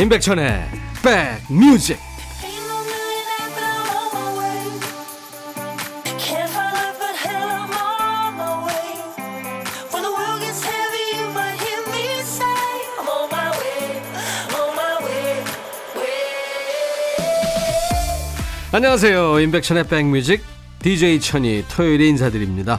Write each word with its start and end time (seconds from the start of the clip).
임백천의 0.00 0.70
백뮤직. 1.02 1.98
안녕하세요. 18.70 19.40
임백천의 19.40 19.88
백뮤직. 19.88 20.44
DJ 20.78 21.18
천이 21.20 21.64
토요일에 21.68 22.06
인사드립니다. 22.06 22.78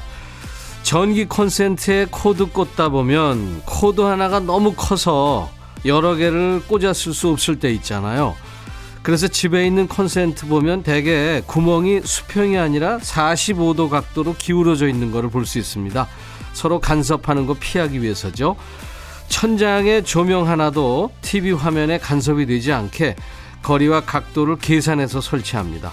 전기 0.84 1.26
콘센트에 1.26 2.08
코드 2.10 2.46
꽂다 2.46 2.88
보면 2.88 3.62
코드 3.66 4.00
하나가 4.00 4.40
너무 4.40 4.74
커서 4.74 5.59
여러 5.86 6.16
개를 6.16 6.62
쓸수 6.94 7.30
없을 7.30 7.60
때 7.60 7.72
있잖아요. 7.72 8.36
그래서 9.02 9.28
집에 9.28 9.66
있는 9.66 9.88
콘센트 9.88 10.46
보면 10.48 10.84
대개 10.84 11.42
구멍이 11.46 12.02
수평이 12.04 12.58
아니라 12.58 12.98
45도 12.98 13.90
각도로 13.90 14.36
기울어져 14.38 14.88
있는 14.88 15.12
것을 15.12 15.30
볼 15.30 15.46
수 15.46 15.58
있습니다. 15.58 16.08
서로 16.54 16.80
간섭하는 16.80 17.46
거 17.46 17.54
피하기 17.54 18.02
위해서죠. 18.02 18.56
천장에 19.30 20.02
조명 20.02 20.48
하나도 20.48 21.12
TV 21.22 21.54
화면에 21.54 21.98
간섭이 21.98 22.46
되지 22.46 22.74
않게 22.74 23.16
거리와 23.62 24.02
각도를 24.02 24.58
계산해서 24.58 25.22
설치합니다. 25.22 25.92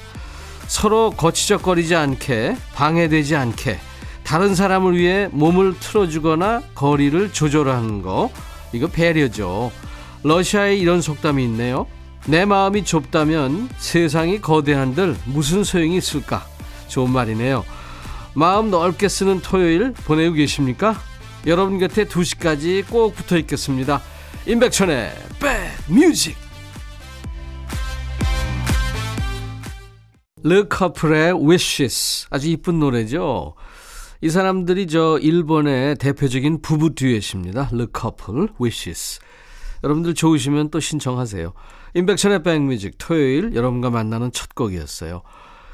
서로 0.67 1.11
거치적거리지 1.13 1.95
않게 1.95 2.57
방해되지 2.75 3.37
않게 3.37 3.79
다른 4.25 4.57
사람을 4.57 4.97
위해 4.97 5.29
몸을 5.31 5.79
틀어주거나 5.79 6.63
거리를 6.75 7.33
조절하는 7.33 8.03
거 8.03 8.31
이거 8.73 8.87
배려죠. 8.89 9.73
러시아에 10.23 10.77
이런 10.77 11.01
속담이 11.01 11.45
있네요. 11.45 11.87
내 12.27 12.45
마음이 12.45 12.85
좁다면 12.85 13.69
세상이 13.79 14.41
거대한들 14.41 15.17
무슨 15.27 15.63
소용이 15.63 15.97
있을까? 15.97 16.47
좋은 16.89 17.11
말이네요. 17.11 17.65
마음 18.35 18.71
넓게 18.71 19.09
쓰는 19.09 19.41
토요일 19.41 19.93
보내고 19.93 20.35
계십니까? 20.35 20.97
여러분 21.47 21.79
곁에 21.79 22.05
2시까지 22.05 22.87
꼭 22.89 23.15
붙어 23.15 23.39
있겠습니다. 23.39 24.03
임백천의 24.47 25.13
백뮤직 25.89 26.37
르 30.43 30.69
커플의 30.69 31.33
Wishes 31.33 32.27
아주 32.31 32.49
이쁜 32.49 32.79
노래죠. 32.79 33.55
이 34.23 34.31
사람들이 34.31 34.87
저 34.87 35.19
일본의 35.19 35.97
대표적인 35.97 36.63
부부 36.63 36.95
듀엣입니다. 36.95 37.71
르커플 37.73 38.49
Wishes. 38.61 39.21
여러분들 39.85 40.15
좋으시면 40.15 40.71
또 40.71 40.81
신청하세요. 40.81 41.53
인백천의 41.95 42.43
백뮤직 42.43 42.95
토요일 42.99 43.55
여러분과 43.55 43.91
만나는 43.91 44.33
첫 44.33 44.55
곡이었어요. 44.55 45.23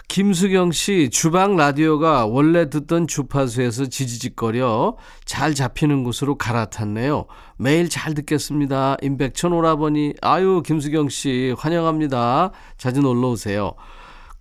김수경 0.08 0.72
씨 0.72 1.08
주방 1.10 1.56
라디오가 1.56 2.26
원래 2.26 2.68
듣던 2.68 3.06
주파수에서 3.06 3.86
지지직거려 3.86 4.96
잘 5.24 5.54
잡히는 5.54 6.04
곳으로 6.04 6.36
갈아탔네요. 6.36 7.26
매일 7.56 7.88
잘 7.88 8.12
듣겠습니다. 8.12 8.96
임백천 9.00 9.52
오라버니 9.54 10.14
아유 10.20 10.62
김수경 10.66 11.08
씨 11.08 11.54
환영합니다. 11.56 12.50
자주 12.76 13.00
놀러 13.00 13.30
오세요. 13.30 13.72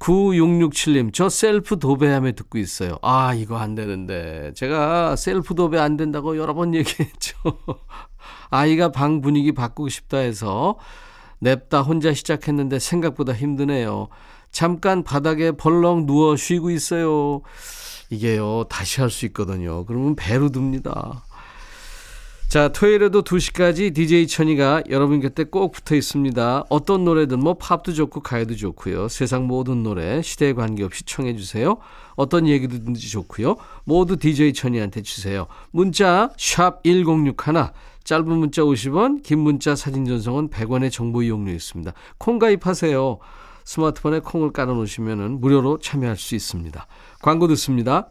9667님, 0.01 1.13
저 1.13 1.29
셀프 1.29 1.77
도배하며 1.77 2.31
듣고 2.31 2.57
있어요. 2.57 2.97
아, 3.03 3.35
이거 3.35 3.57
안 3.57 3.75
되는데. 3.75 4.51
제가 4.55 5.15
셀프 5.15 5.53
도배 5.53 5.77
안 5.77 5.95
된다고 5.95 6.37
여러 6.37 6.55
번 6.55 6.73
얘기했죠. 6.75 7.37
아이가 8.49 8.91
방 8.91 9.21
분위기 9.21 9.51
바꾸고 9.51 9.89
싶다 9.89 10.17
해서 10.17 10.77
냅다 11.39 11.81
혼자 11.81 12.13
시작했는데 12.13 12.79
생각보다 12.79 13.33
힘드네요. 13.33 14.09
잠깐 14.51 15.03
바닥에 15.03 15.51
벌렁 15.51 16.07
누워 16.07 16.35
쉬고 16.35 16.71
있어요. 16.71 17.41
이게요, 18.09 18.65
다시 18.69 19.01
할 19.01 19.09
수 19.09 19.25
있거든요. 19.27 19.85
그러면 19.85 20.15
배로 20.15 20.49
듭니다. 20.49 21.23
자, 22.51 22.67
토요일에도 22.67 23.21
2시까지 23.21 23.93
DJ 23.93 24.27
천이가 24.27 24.83
여러분 24.89 25.21
곁에 25.21 25.45
꼭 25.45 25.71
붙어 25.71 25.95
있습니다. 25.95 26.65
어떤 26.67 27.05
노래든 27.05 27.39
뭐 27.39 27.53
팝도 27.53 27.93
좋고 27.93 28.19
가요도 28.19 28.57
좋고요. 28.57 29.07
세상 29.07 29.47
모든 29.47 29.83
노래 29.83 30.21
시대에 30.21 30.51
관계없이 30.51 31.05
청해 31.05 31.37
주세요. 31.37 31.77
어떤 32.17 32.49
얘기든지 32.49 33.09
좋고요. 33.09 33.55
모두 33.85 34.17
DJ 34.17 34.51
천이한테 34.51 35.01
주세요. 35.01 35.47
문자 35.71 36.29
샵 36.37 36.83
1061, 36.83 37.37
짧은 38.03 38.27
문자 38.27 38.63
50원, 38.63 39.23
긴 39.23 39.39
문자 39.39 39.73
사진 39.73 40.03
전송은 40.03 40.49
100원의 40.49 40.91
정보 40.91 41.23
이용료 41.23 41.53
있습니다. 41.53 41.93
콩 42.17 42.37
가입하세요. 42.37 43.19
스마트폰에 43.63 44.19
콩을 44.19 44.51
깔아 44.51 44.73
놓으시면 44.73 45.39
무료로 45.39 45.77
참여할 45.77 46.17
수 46.17 46.35
있습니다. 46.35 46.85
광고 47.21 47.47
듣습니다. 47.47 48.09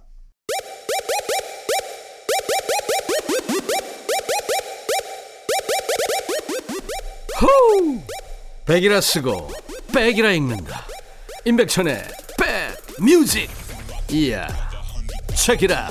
백이라 8.71 9.01
쓰고 9.01 9.49
백이라 9.93 10.31
읽는다. 10.31 10.87
임백천의 11.45 12.05
백 12.39 13.03
뮤직. 13.05 13.51
이야. 14.13 14.47
책이라. 15.35 15.89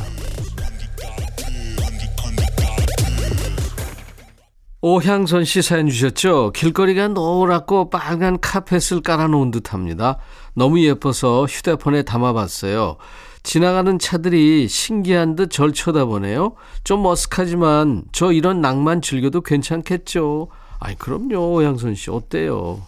오향선 4.79 5.43
씨 5.43 5.61
사연 5.61 5.89
주셨죠? 5.89 6.53
길거리가 6.55 7.09
노랗고 7.09 7.89
빨간 7.89 8.39
카펫을 8.39 9.01
깔아놓은 9.01 9.51
듯합니다. 9.51 10.19
너무 10.53 10.81
예뻐서 10.81 11.43
휴대폰에 11.43 12.03
담아봤어요. 12.03 12.95
지나가는 13.43 13.99
차들이 13.99 14.69
신기한 14.69 15.35
듯 15.35 15.49
절 15.51 15.73
쳐다보네요. 15.73 16.55
좀 16.85 17.05
어색하지만 17.05 18.05
저 18.13 18.31
이런 18.31 18.61
낭만 18.61 19.01
즐겨도 19.01 19.41
괜찮겠죠. 19.41 20.47
아이, 20.79 20.95
그럼요, 20.95 21.53
오양선 21.53 21.95
씨. 21.95 22.09
어때요? 22.09 22.81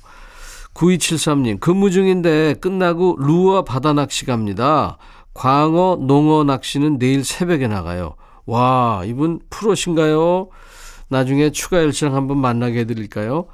9273님, 0.73 1.59
근무 1.59 1.91
중인데 1.91 2.55
끝나고 2.61 3.17
루어 3.19 3.63
바다 3.63 3.93
낚시 3.93 4.25
갑니다. 4.25 4.97
광어, 5.33 5.97
농어 6.01 6.43
낚시는 6.45 6.97
내일 6.97 7.23
새벽에 7.25 7.67
나가요. 7.67 8.15
와, 8.45 9.03
이분 9.05 9.39
프로신가요? 9.49 10.49
나중에 11.09 11.51
추가 11.51 11.77
열차랑 11.79 12.15
한번 12.15 12.37
만나게 12.37 12.79
해드릴까요? 12.79 13.47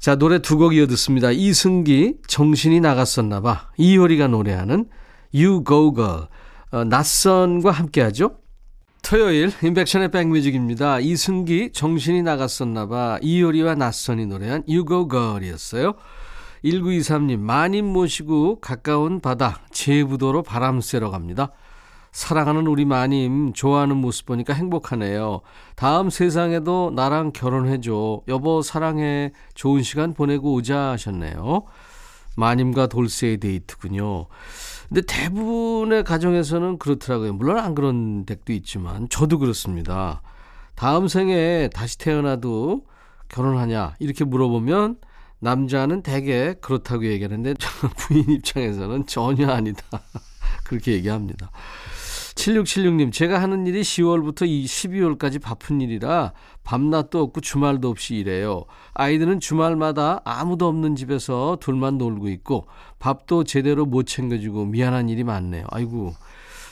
자, 0.00 0.16
노래 0.16 0.40
두 0.40 0.58
곡 0.58 0.74
이어 0.74 0.86
듣습니다. 0.88 1.30
이승기, 1.30 2.16
정신이 2.26 2.80
나갔었나봐. 2.80 3.68
이효리가 3.76 4.26
노래하는 4.26 4.86
You 5.32 5.62
Go 5.64 5.94
Girl. 5.94 6.26
어, 6.72 6.84
낯선과 6.84 7.70
함께 7.70 8.02
하죠. 8.02 8.32
토요일 9.02 9.52
인백션의 9.62 10.10
백뮤직입니다. 10.10 11.00
이승기 11.00 11.72
정신이 11.72 12.22
나갔었나봐 12.22 13.18
이효리와 13.20 13.74
낯선이 13.74 14.26
노래한 14.26 14.64
Girl이었어요. 14.66 15.94
1923님 16.64 17.38
마님 17.38 17.84
모시고 17.84 18.60
가까운 18.60 19.20
바다 19.20 19.60
제부도로 19.72 20.42
바람 20.42 20.80
쐬러 20.80 21.10
갑니다. 21.10 21.50
사랑하는 22.12 22.66
우리 22.66 22.84
마님 22.84 23.52
좋아하는 23.52 23.96
모습 23.96 24.26
보니까 24.26 24.52
행복하네요. 24.54 25.40
다음 25.74 26.08
세상에도 26.08 26.92
나랑 26.94 27.32
결혼해줘. 27.32 28.22
여보 28.28 28.62
사랑해. 28.62 29.32
좋은 29.54 29.82
시간 29.82 30.14
보내고 30.14 30.52
오자 30.54 30.90
하셨네요. 30.92 31.64
마님과 32.36 32.86
돌쇠의 32.86 33.38
데이트군요. 33.38 34.26
근데 34.92 35.00
대부분의 35.06 36.04
가정에서는 36.04 36.76
그렇더라고요. 36.76 37.32
물론 37.32 37.58
안 37.58 37.74
그런 37.74 38.26
댁도 38.26 38.52
있지만 38.52 39.08
저도 39.08 39.38
그렇습니다. 39.38 40.20
다음 40.74 41.08
생에 41.08 41.70
다시 41.72 41.96
태어나도 41.96 42.84
결혼하냐 43.28 43.94
이렇게 44.00 44.24
물어보면 44.26 44.98
남자는 45.38 46.02
대개 46.02 46.56
그렇다고 46.60 47.06
얘기하는데 47.06 47.54
부인 47.96 48.28
입장에서는 48.28 49.06
전혀 49.06 49.48
아니다. 49.48 49.82
그렇게 50.64 50.92
얘기합니다. 50.92 51.50
7676님, 52.34 53.12
제가 53.12 53.40
하는 53.40 53.66
일이 53.66 53.82
10월부터 53.82 54.46
12월까지 54.46 55.40
바쁜 55.40 55.80
일이라 55.80 56.32
밤낮도 56.64 57.20
없고 57.20 57.40
주말도 57.40 57.88
없이 57.88 58.16
일해요. 58.16 58.64
아이들은 58.94 59.40
주말마다 59.40 60.20
아무도 60.24 60.66
없는 60.68 60.96
집에서 60.96 61.58
둘만 61.60 61.98
놀고 61.98 62.28
있고 62.28 62.66
밥도 63.02 63.42
제대로 63.42 63.84
못 63.84 64.04
챙겨주고 64.04 64.66
미안한 64.66 65.08
일이 65.08 65.24
많네요. 65.24 65.66
아이고. 65.70 66.14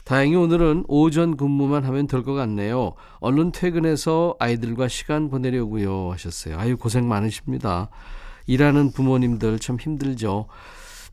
다행히 0.05 0.37
오늘은 0.37 0.85
오전 0.87 1.37
근무만 1.37 1.85
하면 1.85 2.07
될 2.07 2.23
것 2.23 2.35
같네요. 2.35 2.95
얼른 3.19 3.51
퇴근해서 3.51 4.37
아이들과 4.39 4.87
시간 4.87 5.29
보내려고요. 5.29 6.13
하셨어요. 6.13 6.57
아유, 6.59 6.77
고생 6.77 7.09
많으십니다. 7.09 7.89
일하는 8.47 8.93
부모님들 8.93 9.59
참 9.59 9.77
힘들죠. 9.79 10.47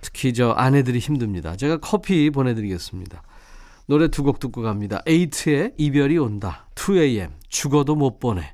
특히 0.02 0.34
저 0.34 0.52
아내들이 0.52 1.00
힘듭니다. 1.00 1.56
제가 1.56 1.78
커피 1.78 2.30
보내드리겠습니다. 2.30 3.24
노래 3.88 4.10
두 4.10 4.24
곡 4.24 4.40
듣고 4.40 4.62
갑니다. 4.62 5.02
에이트의 5.08 5.74
이별이 5.78 6.18
온다. 6.20 6.68
2AM 6.76 7.32
죽어도 7.50 7.96
못 7.96 8.20
보내. 8.20 8.54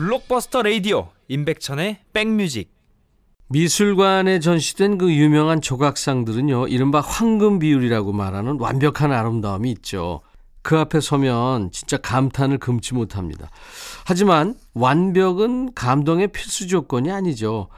블록버스터 0.00 0.62
레이디오 0.62 1.08
임백천의 1.28 1.98
백뮤직 2.14 2.72
미술관에 3.48 4.40
전시된 4.40 4.96
그 4.96 5.12
유명한 5.12 5.60
조각상들은요, 5.60 6.68
이른바 6.68 7.00
황금 7.00 7.58
비율이라고 7.58 8.14
말하는 8.14 8.58
완벽한 8.58 9.12
아름다움이 9.12 9.70
있죠. 9.72 10.22
그 10.62 10.78
앞에 10.78 11.02
서면 11.02 11.70
진짜 11.70 11.98
감탄을 11.98 12.56
금치 12.56 12.94
못합니다. 12.94 13.50
하지만 14.06 14.54
완벽은 14.72 15.74
감동의 15.74 16.28
필수 16.28 16.66
조건이 16.66 17.10
아니죠. 17.10 17.68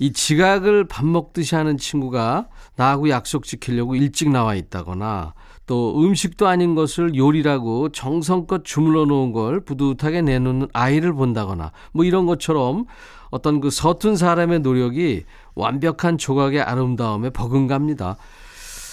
이 0.00 0.12
지각을 0.12 0.88
밥 0.88 1.06
먹듯이 1.06 1.54
하는 1.54 1.78
친구가 1.78 2.48
나하고 2.74 3.08
약속 3.08 3.44
지키려고 3.44 3.94
일찍 3.94 4.30
나와 4.30 4.56
있다거나 4.56 5.32
또 5.68 6.02
음식도 6.02 6.48
아닌 6.48 6.74
것을 6.74 7.14
요리라고 7.14 7.90
정성껏 7.90 8.64
주물러 8.64 9.04
놓은 9.04 9.32
걸 9.32 9.60
부듯하게 9.60 10.22
내놓는 10.22 10.68
아이를 10.72 11.12
본다거나 11.12 11.72
뭐 11.92 12.06
이런 12.06 12.24
것처럼 12.24 12.86
어떤 13.30 13.60
그 13.60 13.70
서툰 13.70 14.16
사람의 14.16 14.60
노력이 14.60 15.24
완벽한 15.54 16.16
조각의 16.16 16.62
아름다움에 16.62 17.30
버금갑니다. 17.30 18.16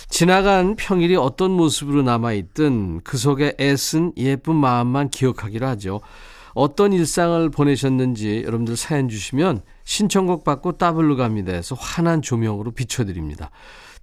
지나간 0.09 0.75
평일이 0.75 1.15
어떤 1.15 1.51
모습으로 1.51 2.03
남아있든 2.03 3.01
그 3.05 3.17
속에 3.17 3.53
애쓴 3.57 4.11
예쁜 4.17 4.55
마음만 4.55 5.09
기억하기로 5.09 5.65
하죠. 5.67 6.01
어떤 6.53 6.91
일상을 6.91 7.49
보내셨는지 7.51 8.43
여러분들 8.45 8.75
사연 8.75 9.07
주시면 9.07 9.61
신청곡 9.85 10.43
받고 10.43 10.73
따블로 10.73 11.15
갑니다 11.15 11.53
해서 11.53 11.73
환한 11.79 12.21
조명으로 12.21 12.71
비춰드립니다. 12.71 13.49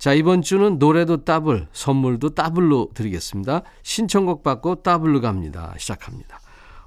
자, 0.02 0.14
이번 0.14 0.42
주는 0.42 0.80
노래도 0.80 1.24
따블, 1.24 1.68
선물도 1.72 2.30
따블로 2.30 2.88
드리겠습니다. 2.92 3.62
신청곡 3.84 4.42
받고 4.42 4.82
따블로 4.82 5.20
갑니다. 5.20 5.72
시작합니다. 5.78 6.40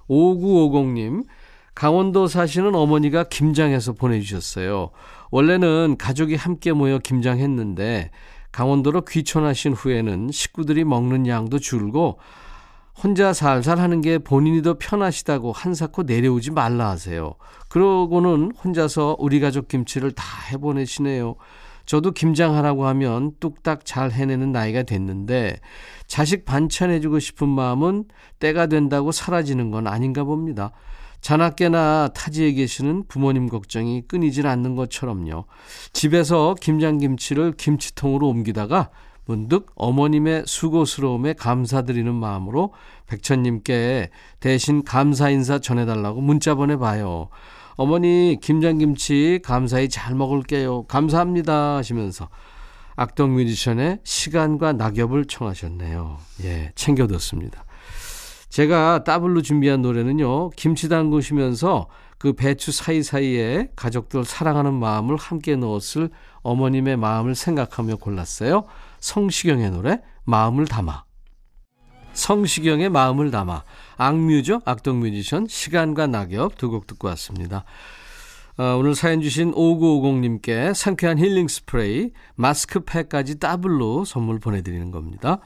5950님, 0.10 1.24
강원도 1.74 2.28
사시는 2.28 2.76
어머니가 2.76 3.24
김장해서 3.24 3.94
보내주셨어요. 3.94 4.90
원래는 5.32 5.96
가족이 5.98 6.36
함께 6.36 6.74
모여 6.74 7.00
김장했는데 7.00 8.12
강원도로 8.52 9.06
귀촌하신 9.06 9.72
후에는 9.72 10.32
식구들이 10.34 10.84
먹는 10.84 11.26
양도 11.26 11.58
줄고 11.58 12.20
혼자 13.02 13.32
살살 13.32 13.80
하는 13.80 14.02
게 14.02 14.18
본인이 14.18 14.62
더 14.62 14.76
편하시다고 14.78 15.54
한사코 15.54 16.04
내려오지 16.04 16.52
말라 16.52 16.90
하세요. 16.90 17.36
그러고는 17.70 18.52
혼자서 18.62 19.16
우리 19.20 19.40
가족 19.40 19.70
김치를 19.70 20.12
다 20.12 20.26
해보내시네요. 20.52 21.38
저도 21.86 22.12
김장하라고 22.12 22.86
하면 22.88 23.32
뚝딱 23.40 23.86
잘 23.86 24.12
해내는 24.12 24.52
나이가 24.52 24.84
됐는데 24.84 25.60
자식 26.08 26.46
반찬해주고 26.46 27.20
싶은 27.20 27.48
마음은 27.48 28.06
때가 28.40 28.68
된다고 28.68 29.12
사라지는 29.12 29.72
건 29.72 29.88
아닌가 29.88 30.24
봅니다. 30.24 30.72
자나깨나 31.22 32.10
타지에 32.14 32.54
계시는 32.54 33.06
부모님 33.08 33.50
걱정이 33.50 34.04
끊이질 34.08 34.46
않는 34.46 34.76
것처럼요. 34.76 35.46
집에서 35.92 36.56
김장김치를 36.62 37.54
김치통으로 37.54 38.28
옮기다가 38.30 38.92
문득 39.26 39.72
어머님의 39.74 40.44
수고스러움에 40.46 41.34
감사드리는 41.34 42.14
마음으로 42.14 42.74
백천님께 43.08 44.12
대신 44.40 44.84
감사 44.84 45.32
인사 45.32 45.58
전해달라고 45.58 46.22
문자 46.22 46.54
보내봐요. 46.54 47.30
어머니 47.78 48.38
김장김치 48.42 49.42
감사히 49.44 49.90
잘 49.90 50.16
먹을게요. 50.16 50.84
감사합니다 50.84 51.76
하시면서 51.78 52.30
악동 52.96 53.34
뮤지션의 53.34 54.00
시간과 54.04 54.74
낙엽을 54.74 55.26
청하셨네요. 55.26 56.18
예, 56.46 56.72
챙겨뒀습니다. 56.76 57.66
제가 58.50 59.04
따블로 59.04 59.42
준비한 59.42 59.82
노래는요. 59.82 60.52
김치 60.52 60.88
담그시면서 60.88 61.88
그 62.18 62.32
배추 62.32 62.72
사이사이에 62.72 63.72
가족들 63.76 64.24
사랑하는 64.24 64.74
마음을 64.74 65.18
함께 65.18 65.58
넣었을 65.58 66.10
어머님의 66.42 66.96
마음을 66.96 67.36
생각하며 67.36 67.98
골랐어요. 67.98 68.64
성시경의 69.02 69.72
노래 69.72 70.00
마음을 70.24 70.66
담아. 70.66 71.04
성시경의 72.14 72.90
마음을 72.90 73.30
담아. 73.30 73.64
악뮤죠? 73.98 74.62
악동 74.66 75.00
뮤지션 75.00 75.48
시간과 75.48 76.08
낙엽 76.08 76.58
두 76.58 76.70
곡 76.70 76.88
듣고 76.88 77.08
왔습니다. 77.10 77.66
어, 78.58 78.78
오늘 78.80 78.96
사연 78.96 79.22
주신 79.22 79.52
5950님께 79.54 80.74
상쾌한 80.74 81.18
힐링 81.20 81.48
스프레이, 81.48 82.12
마스크팩까지 82.36 83.40
더블로 83.40 84.06
선물 84.06 84.40
보내드리는 84.40 84.92
겁니다. 84.92 85.40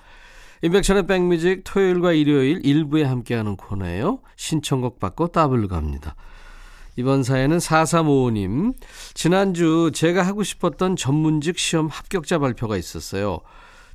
임백천의 0.62 1.08
백뮤직 1.08 1.64
토요일과 1.64 2.12
일요일 2.14 2.60
일부에 2.64 3.04
함께하는 3.04 3.56
코너예요. 3.56 4.20
신청곡 4.36 5.00
받고 5.00 5.30
더블로 5.30 5.68
갑니다. 5.70 6.16
이번 6.98 7.24
사연은 7.24 7.60
4355님. 7.60 8.74
지난주 9.14 9.90
제가 9.94 10.22
하고 10.22 10.44
싶었던 10.44 10.98
전문직 10.98 11.58
시험 11.58 11.88
합격자 11.88 12.40
발표가 12.40 12.76
있었어요. 12.78 13.40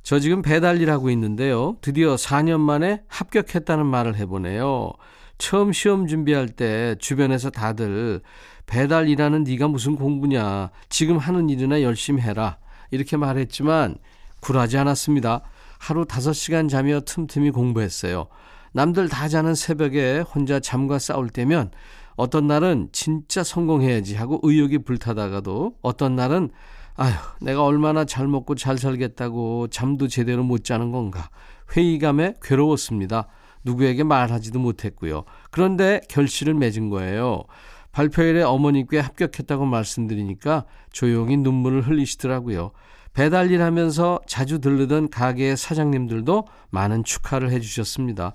저 0.05 0.19
지금 0.19 0.43
배달 0.43 0.79
일 0.83 0.91
하고 0.91 1.09
있는데요. 1.09 1.77
드디어 1.81 2.13
4년 2.13 2.59
만에 2.59 3.01
합격했다는 3.07 3.87
말을 3.87 4.15
해보네요. 4.17 4.93
처음 5.39 5.73
시험 5.73 6.05
준비할 6.05 6.47
때 6.47 6.95
주변에서 6.99 7.49
다들 7.49 8.21
배달 8.67 9.09
일하는 9.09 9.43
네가 9.43 9.67
무슨 9.67 9.95
공부냐. 9.95 10.69
지금 10.89 11.17
하는 11.17 11.49
일이나 11.49 11.81
열심히 11.81 12.21
해라. 12.21 12.59
이렇게 12.91 13.17
말했지만 13.17 13.95
굴하지 14.41 14.77
않았습니다. 14.77 15.41
하루 15.79 16.05
5시간 16.05 16.69
자며 16.69 16.99
틈틈이 16.99 17.49
공부했어요. 17.49 18.27
남들 18.73 19.09
다 19.09 19.27
자는 19.27 19.55
새벽에 19.55 20.19
혼자 20.19 20.59
잠과 20.59 20.99
싸울 20.99 21.29
때면 21.29 21.71
어떤 22.15 22.45
날은 22.45 22.89
진짜 22.91 23.43
성공해야지 23.43 24.13
하고 24.13 24.39
의욕이 24.43 24.83
불타다가도 24.83 25.77
어떤 25.81 26.15
날은 26.15 26.51
아휴, 26.97 27.13
내가 27.41 27.63
얼마나 27.63 28.05
잘 28.05 28.27
먹고 28.27 28.55
잘 28.55 28.77
살겠다고 28.77 29.67
잠도 29.67 30.07
제대로 30.07 30.43
못 30.43 30.63
자는 30.63 30.91
건가. 30.91 31.29
회의감에 31.75 32.35
괴로웠습니다. 32.41 33.27
누구에게 33.65 34.03
말하지도 34.03 34.59
못했고요. 34.59 35.25
그런데 35.51 35.99
결실을 36.07 36.53
맺은 36.53 36.89
거예요. 36.89 37.43
발표일에 37.91 38.43
어머니께 38.43 38.99
합격했다고 38.99 39.65
말씀드리니까 39.65 40.65
조용히 40.91 41.37
눈물을 41.37 41.81
흘리시더라고요. 41.81 42.71
배달 43.13 43.51
일 43.51 43.61
하면서 43.61 44.19
자주 44.27 44.59
들르던 44.59 45.09
가게의 45.09 45.55
사장님들도 45.55 46.45
많은 46.69 47.03
축하를 47.03 47.51
해주셨습니다. 47.51 48.33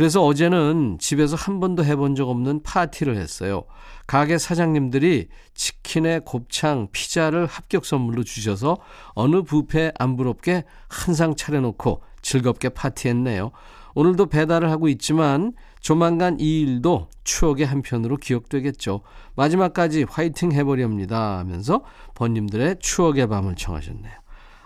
그래서 0.00 0.24
어제는 0.24 0.96
집에서 0.98 1.36
한 1.36 1.60
번도 1.60 1.84
해본 1.84 2.14
적 2.14 2.30
없는 2.30 2.62
파티를 2.62 3.18
했어요. 3.18 3.64
가게 4.06 4.38
사장님들이 4.38 5.28
치킨에 5.52 6.20
곱창, 6.20 6.88
피자를 6.90 7.44
합격 7.44 7.84
선물로 7.84 8.24
주셔서 8.24 8.78
어느 9.12 9.42
부페 9.42 9.92
안 9.98 10.16
부럽게 10.16 10.64
한 10.88 11.14
상 11.14 11.36
차려놓고 11.36 12.00
즐겁게 12.22 12.70
파티했네요. 12.70 13.50
오늘도 13.94 14.30
배달을 14.30 14.70
하고 14.70 14.88
있지만 14.88 15.52
조만간 15.80 16.40
이 16.40 16.62
일도 16.62 17.08
추억의 17.24 17.66
한편으로 17.66 18.16
기억되겠죠. 18.16 19.02
마지막까지 19.36 20.06
화이팅 20.08 20.52
해버렵니다 20.52 21.36
하면서 21.40 21.84
번님들의 22.14 22.76
추억의 22.80 23.28
밤을 23.28 23.54
청하셨네요. 23.54 24.14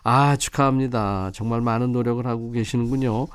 아, 0.04 0.36
축하합니다. 0.36 1.32
정말 1.32 1.60
많은 1.60 1.90
노력을 1.90 2.24
하고 2.24 2.52
계시는군요. 2.52 3.26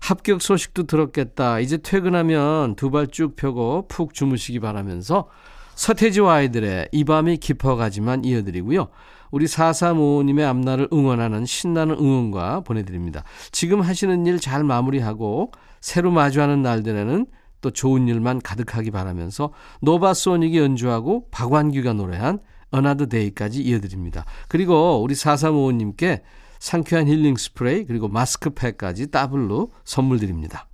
합격 0.00 0.42
소식도 0.42 0.84
들었겠다. 0.84 1.60
이제 1.60 1.76
퇴근하면 1.76 2.74
두 2.76 2.90
발 2.90 3.06
쭉 3.08 3.36
펴고 3.36 3.86
푹 3.88 4.14
주무시기 4.14 4.60
바라면서 4.60 5.28
서태지와 5.74 6.34
아이들의 6.34 6.88
이 6.92 7.04
밤이 7.04 7.36
깊어가지만 7.38 8.24
이어드리고요. 8.24 8.88
우리 9.30 9.46
4355님의 9.46 10.42
앞날을 10.48 10.88
응원하는 10.92 11.46
신나는 11.46 11.94
응원과 11.96 12.60
보내드립니다. 12.60 13.22
지금 13.52 13.80
하시는 13.80 14.26
일 14.26 14.40
잘 14.40 14.64
마무리하고 14.64 15.52
새로 15.80 16.10
마주하는 16.10 16.62
날들에는 16.62 17.26
또 17.60 17.70
좋은 17.70 18.08
일만 18.08 18.40
가득하기 18.40 18.90
바라면서 18.90 19.52
노바소닉이 19.82 20.58
연주하고 20.58 21.28
박완규가 21.30 21.92
노래한 21.92 22.40
Another 22.74 23.08
Day까지 23.08 23.62
이어드립니다. 23.62 24.24
그리고 24.48 25.02
우리 25.02 25.14
4355님께 25.14 26.22
상쾌한 26.60 27.08
힐링 27.08 27.34
스프레이 27.36 27.84
그리고 27.84 28.06
마스크팩까지 28.06 29.10
더블로 29.10 29.72
선물 29.84 30.20
드립니다. 30.20 30.68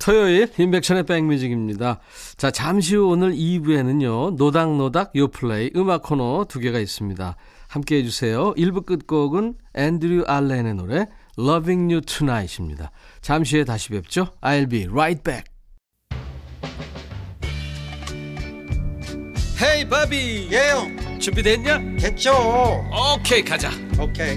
토요일 0.00 0.50
임백천의 0.56 1.04
백뮤직입니다. 1.04 2.00
자 2.36 2.50
잠시 2.50 2.96
후 2.96 3.08
오늘 3.08 3.34
2부에는요. 3.34 4.36
노닥노닥 4.36 5.12
요플레이 5.14 5.72
음악 5.76 6.02
코너 6.02 6.46
두 6.48 6.58
개가 6.58 6.78
있습니다. 6.78 7.36
함께 7.68 7.96
해주세요. 7.98 8.54
1부 8.54 8.84
끝곡은 8.86 9.54
앤드류 9.74 10.24
알렌의 10.26 10.74
노래 10.74 11.06
Loving 11.38 11.92
You 11.92 12.00
Tonight입니다. 12.00 12.90
잠시 13.20 13.56
후에 13.56 13.64
다시 13.64 13.90
뵙죠. 13.90 14.28
I'll 14.40 14.68
be 14.68 14.86
right 14.86 15.22
back. 15.22 15.44
Hey 19.62 19.88
바비 19.88 20.48
예영 20.50 21.20
준비됐냐? 21.20 21.78
됐죠 22.00 22.32
오케이 23.14 23.44
가자 23.44 23.70
오케이 24.00 24.36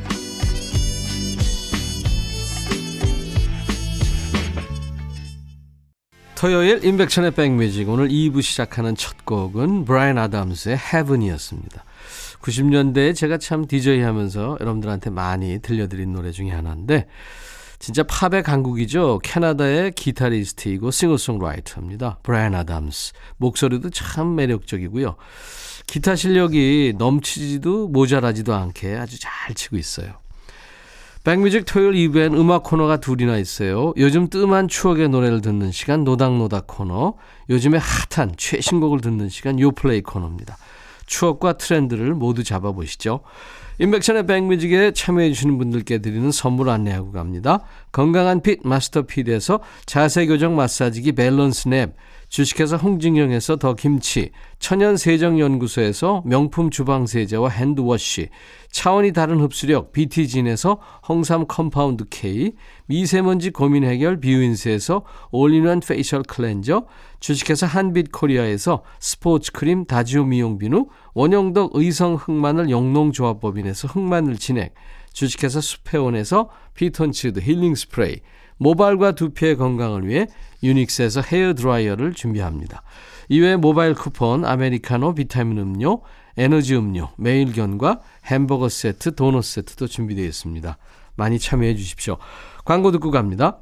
토요일 6.41 6.83
임백천의 6.83 7.35
백뮤직 7.35 7.87
오늘 7.87 8.07
2부 8.07 8.41
시작하는 8.41 8.95
첫 8.95 9.25
곡은 9.25 9.85
브라이언 9.85 10.17
아담스의 10.17 10.75
Heaven이었습니다. 10.75 11.83
90년대에 12.41 13.15
제가 13.15 13.37
참 13.37 13.67
DJ 13.67 14.01
하면서 14.01 14.57
여러분들한테 14.59 15.11
많이 15.11 15.59
들려드린 15.59 16.13
노래 16.13 16.31
중에 16.31 16.49
하나인데 16.49 17.05
진짜 17.77 18.01
팝의 18.01 18.41
강국이죠. 18.41 19.19
캐나다의 19.23 19.91
기타리스트이고 19.91 20.89
싱어송라이터입니다. 20.89 22.17
브라이언 22.23 22.55
아담스. 22.55 23.13
목소리도 23.37 23.91
참 23.91 24.33
매력적이고요. 24.33 25.17
기타 25.85 26.15
실력이 26.15 26.95
넘치지도 26.97 27.89
모자라지도 27.89 28.55
않게 28.55 28.95
아주 28.95 29.19
잘 29.19 29.53
치고 29.53 29.77
있어요. 29.77 30.20
백뮤직 31.23 31.65
토요일 31.65 32.09
2부엔 32.09 32.33
음악 32.33 32.63
코너가 32.63 32.97
둘이나 32.97 33.37
있어요. 33.37 33.93
요즘 33.97 34.27
뜸한 34.27 34.67
추억의 34.67 35.09
노래를 35.09 35.41
듣는 35.41 35.71
시간 35.71 36.03
노닥노닥 36.03 36.65
코너, 36.65 37.13
요즘에 37.47 37.77
핫한 37.77 38.33
최신곡을 38.37 39.01
듣는 39.01 39.29
시간 39.29 39.59
요플레이 39.59 40.01
코너입니다. 40.01 40.57
추억과 41.05 41.53
트렌드를 41.53 42.15
모두 42.15 42.43
잡아보시죠. 42.43 43.19
임백천의 43.77 44.25
백뮤직에 44.25 44.93
참여해주시는 44.93 45.59
분들께 45.59 45.99
드리는 45.99 46.31
선물 46.31 46.69
안내하고 46.69 47.11
갑니다. 47.11 47.61
건강한 47.91 48.41
핏 48.41 48.61
마스터핏에서 48.63 49.59
자세교정 49.85 50.55
마사지기 50.55 51.11
밸런스 51.11 51.67
냅, 51.67 51.95
주식회사 52.31 52.77
홍진경에서 52.77 53.57
더 53.57 53.73
김치, 53.75 54.31
천연세정연구소에서 54.59 56.23
명품 56.25 56.69
주방세제와 56.69 57.49
핸드워시, 57.49 58.29
차원이 58.71 59.11
다른 59.11 59.41
흡수력 59.41 59.91
비티진에서 59.91 60.79
홍삼 61.09 61.45
compound 61.45 62.05
K, 62.09 62.53
미세먼지 62.85 63.49
고민 63.49 63.83
해결 63.83 64.21
비유인스에서 64.21 65.03
올인원 65.31 65.81
facial 65.81 66.23
cleanser, 66.23 66.85
주식회사 67.19 67.67
한빛코리아에서 67.67 68.83
스포츠 69.01 69.51
크림 69.51 69.83
다지오 69.83 70.23
미용 70.23 70.57
비누, 70.57 70.87
원형덕 71.13 71.71
의성 71.73 72.15
흑마늘 72.15 72.69
영농조합법인에서 72.69 73.89
흑마늘 73.89 74.37
진액, 74.37 74.73
주식회사 75.11 75.59
수페온에서 75.59 76.49
피톤치드 76.75 77.41
힐링 77.41 77.75
스프레이, 77.75 78.21
모발과 78.61 79.13
두피의 79.13 79.57
건강을 79.57 80.07
위해 80.07 80.27
유닉스에서 80.61 81.21
헤어 81.21 81.55
드라이어를 81.55 82.13
준비합니다. 82.13 82.83
이외에 83.27 83.55
모바일 83.55 83.95
쿠폰, 83.95 84.45
아메리카노, 84.45 85.15
비타민 85.15 85.57
음료, 85.57 86.03
에너지 86.37 86.75
음료, 86.75 87.09
매일견과 87.17 88.01
햄버거 88.25 88.69
세트, 88.69 89.15
도넛 89.15 89.43
세트도 89.43 89.87
준비되어 89.87 90.25
있습니다. 90.25 90.77
많이 91.15 91.39
참여해 91.39 91.75
주십시오. 91.75 92.17
광고 92.63 92.91
듣고 92.91 93.09
갑니다. 93.09 93.61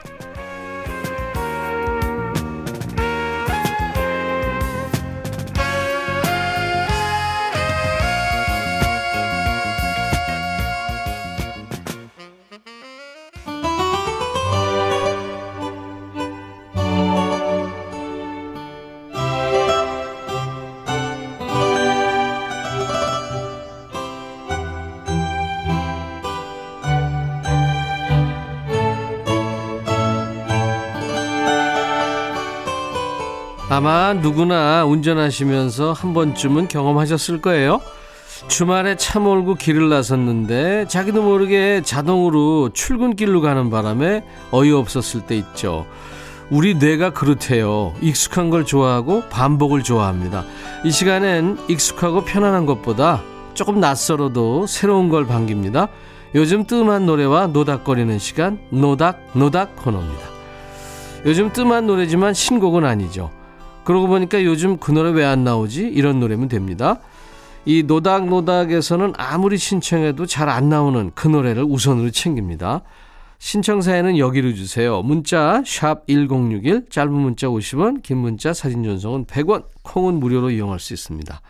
아마 33.71 34.11
누구나 34.11 34.83
운전하시면서 34.83 35.93
한 35.93 36.13
번쯤은 36.13 36.67
경험하셨을 36.67 37.39
거예요. 37.39 37.79
주말에 38.49 38.97
차 38.97 39.21
몰고 39.21 39.55
길을 39.55 39.87
나섰는데 39.87 40.89
자기도 40.89 41.23
모르게 41.23 41.81
자동으로 41.81 42.71
출근길로 42.73 43.39
가는 43.39 43.69
바람에 43.69 44.25
어이없었을 44.51 45.21
때 45.21 45.37
있죠. 45.37 45.85
우리 46.49 46.75
뇌가 46.75 47.11
그렇대요. 47.11 47.93
익숙한 48.01 48.49
걸 48.49 48.65
좋아하고 48.65 49.29
반복을 49.29 49.83
좋아합니다. 49.83 50.43
이 50.83 50.91
시간엔 50.91 51.57
익숙하고 51.69 52.25
편안한 52.25 52.65
것보다 52.65 53.21
조금 53.53 53.79
낯설어도 53.79 54.67
새로운 54.67 55.07
걸 55.07 55.25
반깁니다. 55.25 55.87
요즘 56.35 56.65
뜸한 56.65 57.05
노래와 57.05 57.47
노닥거리는 57.47 58.19
시간 58.19 58.59
노닥 58.69 59.21
노닥 59.31 59.77
코너입니다. 59.77 60.23
요즘 61.25 61.53
뜸한 61.53 61.87
노래지만 61.87 62.33
신곡은 62.33 62.83
아니죠. 62.83 63.31
그러고 63.83 64.07
보니까 64.07 64.43
요즘 64.43 64.77
그 64.77 64.91
노래 64.91 65.09
왜 65.09 65.23
안 65.25 65.43
나오지? 65.43 65.81
이런 65.87 66.19
노래면 66.19 66.47
됩니다. 66.47 66.99
이 67.65 67.83
노닥노닥에서는 67.83 69.13
아무리 69.17 69.57
신청해도 69.57 70.25
잘 70.25 70.49
안 70.49 70.69
나오는 70.69 71.11
그 71.13 71.27
노래를 71.27 71.63
우선으로 71.63 72.11
챙깁니다. 72.11 72.81
신청사에는 73.39 74.17
여기로 74.19 74.53
주세요. 74.53 75.01
문자 75.01 75.63
1061, 75.65 76.85
짧은 76.89 77.11
문자 77.11 77.47
50원, 77.47 78.03
긴 78.03 78.17
문자 78.17 78.53
사진 78.53 78.83
전송은 78.83 79.25
100원, 79.25 79.65
콩은 79.81 80.15
무료로 80.15 80.51
이용할 80.51 80.79
수 80.79 80.93
있습니다. 80.93 81.41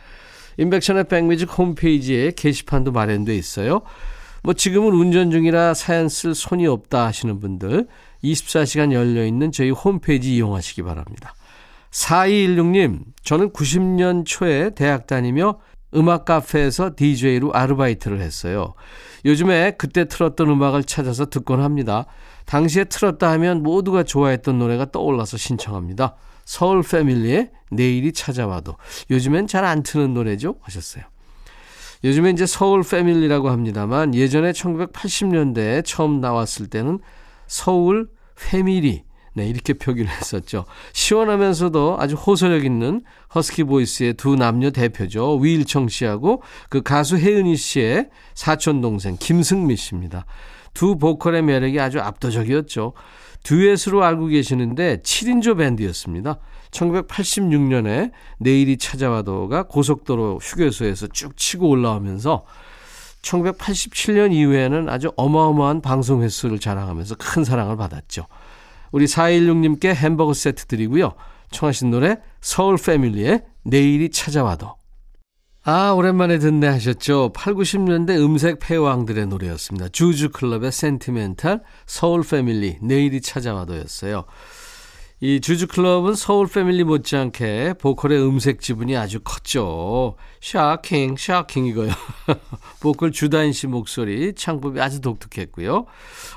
인백션의 0.58 1.06
백뮤직 1.06 1.58
홈페이지에 1.58 2.32
게시판도 2.32 2.92
마련돼 2.94 3.36
있어요. 3.36 3.82
뭐 4.44 4.54
지금은 4.54 4.94
운전 4.94 5.32
중이라 5.32 5.74
사연 5.74 6.08
쓸 6.10 6.34
손이 6.34 6.66
없다 6.66 7.06
하시는 7.08 7.40
분들 7.40 7.88
24시간 8.24 8.92
열려 8.94 9.26
있는 9.26 9.52
저희 9.52 9.70
홈페이지 9.70 10.36
이용하시기 10.36 10.84
바랍니다. 10.84 11.34
4216님, 11.92 13.02
저는 13.24 13.52
90년 13.52 14.26
초에 14.26 14.72
대학 14.72 15.08
다니며 15.08 15.60
음악 15.94 16.26
카페에서 16.26 16.92
DJ로 16.96 17.54
아르바이트를 17.54 18.22
했어요. 18.22 18.74
요즘에 19.26 19.72
그때 19.78 20.08
틀었던 20.08 20.50
음악을 20.50 20.86
찾아서 20.86 21.26
듣곤 21.26 21.62
합니다. 21.62 22.06
당시에 22.46 22.86
틀었다 22.86 23.30
하면 23.32 23.62
모두가 23.62 24.04
좋아했던 24.04 24.58
노래가 24.58 24.90
떠올라서 24.92 25.38
신청합니다. 25.38 26.16
서울 26.46 26.82
패밀리의 26.82 27.52
내일이 27.72 28.14
찾아와도. 28.14 28.76
요즘엔 29.10 29.48
잘 29.48 29.66
안 29.66 29.84
트는 29.84 30.14
노래죠? 30.14 30.56
하셨어요. 30.62 31.04
요즘에 32.04 32.32
이제 32.32 32.46
서울 32.46 32.84
패밀리라고 32.84 33.50
합니다만 33.50 34.16
예전에 34.16 34.54
1980년대에 34.54 35.84
처음 35.86 36.20
나왔을 36.20 36.68
때는 36.68 37.00
서울 37.48 38.10
패밀리 38.36 39.04
네, 39.34 39.48
이렇게 39.48 39.74
표기를 39.74 40.10
했었죠. 40.10 40.66
시원하면서도 40.94 41.98
아주 42.00 42.16
호소력 42.16 42.66
있는 42.66 43.02
허스키 43.34 43.64
보이스의 43.64 44.16
두 44.16 44.36
남녀 44.36 44.72
대표죠. 44.72 45.38
위일청 45.38 45.88
씨하고 45.88 46.42
그 46.70 46.82
가수 46.82 47.18
혜은이 47.18 47.56
씨의 47.56 48.10
사촌 48.34 48.82
동생 48.82 49.16
김승미 49.18 49.78
씨입니다. 49.78 50.26
두 50.74 50.98
보컬의 50.98 51.44
매력이 51.44 51.80
아주 51.80 52.00
압도적이었죠. 52.00 52.94
듀엣으로 53.44 54.04
알고 54.04 54.28
계시는데 54.28 54.98
7인조 54.98 55.58
밴드였습니다. 55.58 56.38
1986년에 56.72 58.12
내일이 58.38 58.78
찾아와도가 58.78 59.64
고속도로 59.64 60.40
휴게소에서 60.42 61.08
쭉 61.08 61.36
치고 61.36 61.68
올라오면서 61.70 62.46
1987년 63.22 64.34
이후에는 64.34 64.90
아주 64.90 65.12
어마어마한 65.16 65.82
방송 65.82 66.24
횟수를 66.24 66.60
자랑하면서 66.60 67.16
큰 67.16 67.44
사랑을 67.44 67.78
받았죠. 67.78 68.26
우리 68.92 69.06
416님께 69.06 69.94
햄버거 69.94 70.34
세트 70.34 70.66
드리고요. 70.66 71.14
청하신 71.52 71.92
노래 71.92 72.18
서울 72.40 72.78
패밀리의 72.78 73.44
내일이 73.64 74.10
찾아와도. 74.10 74.76
아, 75.64 75.92
오랜만에 75.92 76.40
듣네 76.40 76.68
하셨죠. 76.68 77.34
8, 77.36 77.54
90년대 77.54 78.20
음색 78.20 78.58
패왕들의 78.60 79.28
노래였습니다. 79.28 79.90
주주클럽의 79.90 80.72
센티멘탈, 80.72 81.62
서울 81.86 82.24
패밀리, 82.24 82.78
내일이 82.82 83.22
찾아와도였어요. 83.22 84.26
이 85.24 85.40
주주클럽은 85.40 86.16
서울 86.16 86.48
패밀리 86.48 86.84
못지않게 86.84 87.76
보컬의 87.80 88.22
음색 88.22 88.60
지분이 88.60 88.98
아주 88.98 89.20
컸죠. 89.20 90.16
Shocking, 90.42 91.16
shocking 91.18 91.68
이거요. 91.68 91.92
보컬 92.82 93.12
주다인 93.12 93.54
씨 93.54 93.68
목소리, 93.68 94.34
창법이 94.34 94.82
아주 94.82 95.00
독특했고요. 95.00 95.86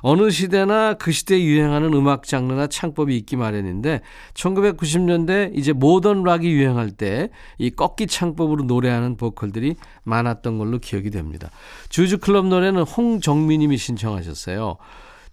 어느 0.02 0.30
시대나 0.30 0.94
그 0.94 1.12
시대에 1.12 1.42
유행하는 1.42 1.94
음악 1.94 2.24
장르나 2.24 2.66
창법이 2.66 3.16
있기 3.16 3.36
마련인데 3.36 4.02
1990년대 4.34 5.56
이제 5.56 5.72
모던 5.72 6.22
락이 6.22 6.50
유행할 6.50 6.90
때 6.90 7.30
이 7.58 7.70
꺾기 7.70 8.06
창법으로 8.06 8.64
노래하는 8.64 9.16
보컬들이 9.16 9.76
많았던 10.04 10.58
걸로 10.58 10.78
기억이 10.78 11.10
됩니다. 11.10 11.50
주주클럽 11.88 12.46
노래는 12.46 12.82
홍정민님이 12.82 13.76
신청하셨어요. 13.76 14.76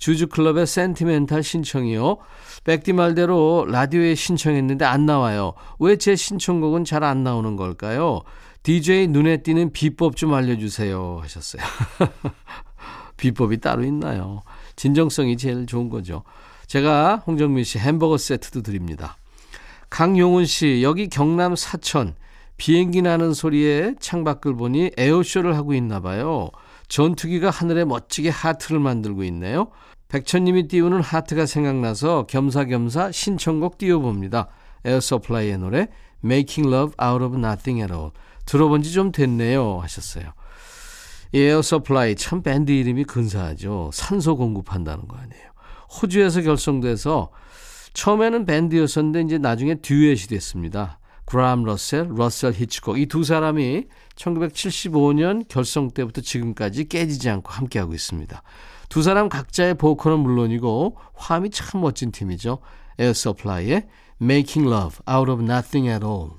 주주클럽의 0.02 0.66
센티멘탈 0.66 1.44
신청이요. 1.44 2.18
백디 2.64 2.92
말대로 2.94 3.66
라디오에 3.70 4.16
신청했는데 4.16 4.84
안 4.84 5.06
나와요. 5.06 5.54
왜 5.80 5.96
제 5.96 6.16
신청곡은 6.16 6.84
잘 6.86 7.04
안 7.04 7.24
나오는 7.24 7.56
걸까요? 7.56 8.22
DJ 8.64 9.08
눈에 9.08 9.38
띄는 9.38 9.72
비법 9.74 10.16
좀 10.16 10.34
알려주세요. 10.34 11.20
하셨어요. 11.22 11.62
비법이 13.18 13.60
따로 13.60 13.84
있나요? 13.84 14.42
진정성이 14.76 15.38
제일 15.38 15.68
좋은 15.68 15.90
거죠. 15.90 16.24
제가 16.66 17.24
홍정민 17.28 17.64
씨 17.64 17.78
햄버거 17.78 18.18
세트도 18.18 18.64
드립니다. 18.64 19.18
강용훈 19.92 20.46
씨, 20.46 20.82
여기 20.84 21.10
경남 21.10 21.56
사천. 21.56 22.16
비행기 22.58 23.02
나는 23.04 23.34
소리에 23.34 23.94
창밖을 24.00 24.56
보니 24.56 24.92
에어쇼를 24.98 25.56
하고 25.56 25.74
있나 25.74 26.00
봐요. 26.00 26.50
전투기가 26.88 27.50
하늘에 27.50 27.86
멋지게 27.86 28.30
하트를 28.30 28.80
만들고 28.80 29.24
있네요. 29.26 29.70
백천님이 30.12 30.68
띄우는 30.68 31.00
하트가 31.02 31.46
생각나서 31.46 32.26
겸사겸사 32.28 33.14
신청곡 33.14 33.78
띄워봅니다. 33.78 34.50
에어서플라이의 34.84 35.58
노래 35.58 35.88
Making 36.24 36.68
Love 36.68 36.96
Out 37.02 37.24
of 37.24 37.38
Nothing 37.38 37.82
at 37.82 37.94
All 37.94 38.12
들어본 38.46 38.84
지 38.84 38.92
좀 38.92 39.14
됐네요 39.14 39.80
하셨어요. 39.80 40.34
에어서플라이 41.34 42.16
참 42.18 42.44
밴드 42.44 42.72
이름이 42.74 43.06
근사하죠. 43.06 43.92
산소 43.94 44.36
공급한다는 44.36 45.08
거 45.08 45.16
아니에요. 45.16 45.52
호주에서 46.02 46.42
결성돼서 46.42 47.32
처음에는 47.94 48.46
밴드였었는데 48.46 49.22
이제 49.22 49.38
나중에 49.38 49.76
듀엣이 49.76 50.28
됐습니다. 50.28 51.00
그람 51.24 51.64
러셀, 51.64 52.10
러셀 52.16 52.52
히치콕 52.52 53.00
이 53.00 53.06
두 53.06 53.24
사람이 53.24 53.86
1975년 54.18 55.48
결성 55.48 55.90
때부터 55.92 56.20
지금까지 56.20 56.90
깨지지 56.90 57.30
않고 57.30 57.50
함께하고 57.50 57.94
있습니다. 57.94 58.44
두 58.92 59.02
사람 59.02 59.30
각자의 59.30 59.76
보컬은 59.76 60.20
물론이고 60.20 60.98
화음이 61.14 61.50
참 61.52 61.80
멋진 61.80 62.12
팀이죠. 62.12 62.60
에어 63.00 63.14
서플라이의 63.14 63.88
Making 64.22 64.70
Love 64.70 64.98
Out 65.10 65.32
of 65.32 65.42
Nothing 65.42 65.88
at 65.88 66.06
All. 66.06 66.32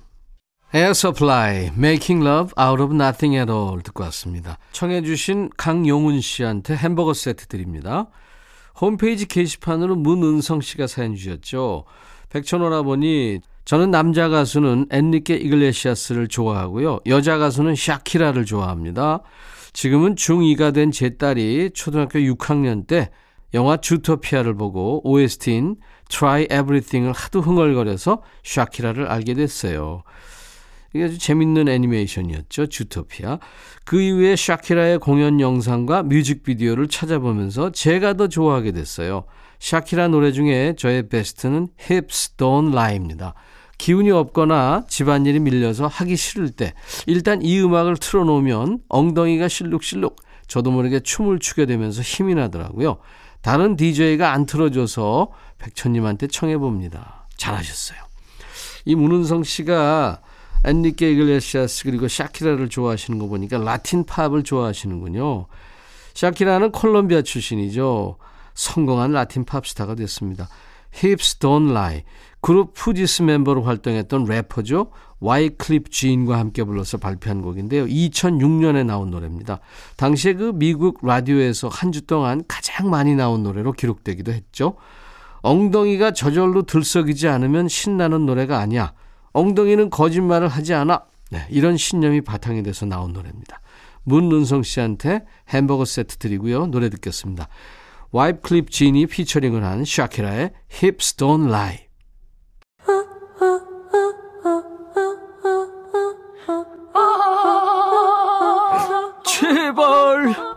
에어 0.74 0.92
서플라이 0.92 1.68
Making 1.68 2.22
Love 2.22 2.52
Out 2.62 2.82
of 2.82 2.94
Nothing 2.94 3.38
at 3.38 3.50
All 3.50 3.82
듣고 3.82 4.04
왔습니다. 4.04 4.58
청해 4.72 5.00
주신 5.00 5.48
강용훈 5.56 6.20
씨한테 6.20 6.76
햄버거 6.76 7.14
세트 7.14 7.46
드립니다. 7.46 8.10
홈페이지 8.78 9.24
게시판으로 9.24 9.96
문은성 9.96 10.60
씨가 10.60 10.86
사연 10.86 11.14
주셨죠. 11.14 11.84
백천 12.28 12.84
오라버니 12.84 13.40
저는 13.64 13.90
남자 13.90 14.28
가수는 14.28 14.88
엔리케 14.90 15.36
이글레시아스를 15.36 16.28
좋아하고요. 16.28 17.00
여자 17.06 17.38
가수는 17.38 17.76
샤키라를 17.76 18.44
좋아합니다. 18.44 19.22
지금은 19.72 20.14
중2가 20.16 20.74
된 20.74 20.90
제 20.90 21.16
딸이 21.16 21.70
초등학교 21.74 22.18
6학년 22.18 22.86
때 22.86 23.10
영화 23.54 23.76
주토피아를 23.76 24.54
보고 24.54 25.00
OST인 25.08 25.76
Try 26.08 26.44
Everything을 26.44 27.12
하도 27.12 27.40
흥얼거려서 27.40 28.22
샤키라를 28.44 29.06
알게 29.06 29.34
됐어요. 29.34 30.02
이게 30.94 31.04
아주 31.04 31.18
재밌는 31.18 31.68
애니메이션이었죠. 31.68 32.66
주토피아. 32.66 33.38
그 33.84 34.00
이후에 34.00 34.36
샤키라의 34.36 34.98
공연 34.98 35.40
영상과 35.40 36.02
뮤직비디오를 36.02 36.88
찾아보면서 36.88 37.70
제가 37.72 38.14
더 38.14 38.28
좋아하게 38.28 38.72
됐어요. 38.72 39.24
샤키라 39.58 40.08
노래 40.08 40.32
중에 40.32 40.74
저의 40.76 41.08
베스트는 41.08 41.68
Hips 41.80 42.36
Don't 42.36 42.72
Lie입니다. 42.74 43.34
기운이 43.82 44.12
없거나 44.12 44.84
집안일이 44.86 45.40
밀려서 45.40 45.88
하기 45.88 46.14
싫을 46.16 46.50
때 46.50 46.72
일단 47.06 47.42
이 47.42 47.60
음악을 47.60 47.96
틀어놓으면 47.96 48.78
엉덩이가 48.88 49.48
실룩실룩 49.48 50.22
저도 50.46 50.70
모르게 50.70 51.00
춤을 51.00 51.40
추게 51.40 51.66
되면서 51.66 52.00
힘이 52.00 52.36
나더라고요. 52.36 52.98
다른 53.40 53.74
DJ가 53.74 54.30
안 54.30 54.46
틀어줘서 54.46 55.32
백천님한테 55.58 56.28
청해봅니다. 56.28 57.26
잘하셨어요. 57.36 57.98
이 58.84 58.94
문은성 58.94 59.42
씨가 59.42 60.20
엔리케 60.64 61.10
이글레시아스 61.10 61.82
그리고 61.82 62.06
샤키라를 62.06 62.68
좋아하시는 62.68 63.18
거 63.18 63.26
보니까 63.26 63.58
라틴 63.58 64.04
팝을 64.04 64.44
좋아하시는군요. 64.44 65.46
샤키라는 66.14 66.70
콜롬비아 66.70 67.22
출신이죠. 67.22 68.16
성공한 68.54 69.10
라틴 69.10 69.44
팝 69.44 69.66
스타가 69.66 69.96
됐습니다. 69.96 70.48
Hips 70.94 71.40
Don't 71.40 71.70
Lie. 71.70 72.04
그룹 72.42 72.74
푸지스 72.74 73.22
멤버로 73.22 73.62
활동했던 73.62 74.24
래퍼죠. 74.24 74.90
와이클리프 75.20 75.92
진과 75.92 76.36
함께 76.36 76.64
불러서 76.64 76.98
발표한 76.98 77.40
곡인데요. 77.40 77.86
2006년에 77.86 78.84
나온 78.84 79.12
노래입니다. 79.12 79.60
당시에 79.96 80.34
그 80.34 80.50
미국 80.52 80.98
라디오에서 81.06 81.68
한 81.68 81.92
주 81.92 82.02
동안 82.02 82.42
가장 82.48 82.90
많이 82.90 83.14
나온 83.14 83.44
노래로 83.44 83.72
기록되기도 83.72 84.32
했죠. 84.32 84.74
엉덩이가 85.42 86.10
저절로 86.12 86.62
들썩이지 86.62 87.28
않으면 87.28 87.68
신나는 87.68 88.26
노래가 88.26 88.58
아니야. 88.58 88.92
엉덩이는 89.32 89.90
거짓말을 89.90 90.48
하지 90.48 90.74
않아. 90.74 91.02
네, 91.30 91.46
이런 91.48 91.76
신념이 91.76 92.22
바탕이 92.22 92.62
돼서 92.64 92.86
나온 92.86 93.12
노래입니다. 93.12 93.60
문은성 94.04 94.64
씨한테 94.64 95.24
햄버거 95.48 95.84
세트 95.84 96.16
드리고요. 96.16 96.66
노래 96.66 96.90
듣겠습니다. 96.90 97.46
와이클립 98.10 98.70
진이 98.70 99.06
피처링을 99.06 99.62
한 99.62 99.84
샤키라의 99.84 100.50
Hips 100.72 101.16
Don't 101.16 101.48
Lie. 101.48 101.91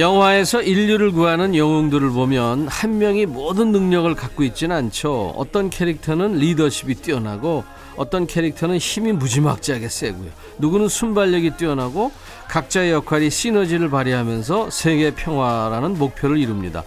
영화에서 0.00 0.62
인류를 0.62 1.12
구하는 1.12 1.54
영웅들을 1.54 2.10
보면 2.10 2.68
한 2.68 2.98
명이 2.98 3.26
모든 3.26 3.70
능력을 3.70 4.12
갖고 4.14 4.42
있지는 4.42 4.74
않죠. 4.74 5.34
어떤 5.36 5.68
캐릭터는 5.68 6.38
리더십이 6.38 6.94
뛰어나고 6.96 7.64
어떤 7.96 8.26
캐릭터는 8.26 8.78
힘이 8.78 9.12
무지막지하게 9.12 9.90
세고요. 9.90 10.30
누구는 10.58 10.88
순발력이 10.88 11.50
뛰어나고 11.58 12.12
각자의 12.48 12.92
역할이 12.92 13.28
시너지를 13.28 13.90
발휘하면서 13.90 14.70
세계 14.70 15.14
평화라는 15.14 15.98
목표를 15.98 16.38
이룹니다. 16.38 16.82